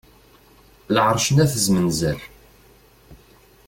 Lɛerc 0.95 1.27
n 1.31 1.41
At 1.43 1.53
zmenzer. 1.65 2.19